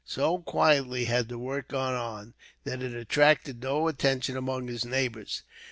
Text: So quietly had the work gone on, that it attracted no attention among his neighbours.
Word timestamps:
So 0.03 0.39
quietly 0.39 1.05
had 1.05 1.29
the 1.29 1.37
work 1.37 1.67
gone 1.67 1.93
on, 1.93 2.33
that 2.63 2.81
it 2.81 2.95
attracted 2.95 3.61
no 3.61 3.87
attention 3.87 4.35
among 4.35 4.67
his 4.67 4.83
neighbours. 4.83 5.43